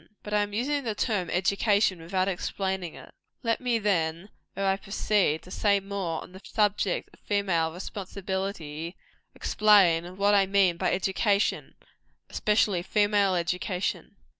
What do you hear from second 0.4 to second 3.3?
am using the term education without explaining it.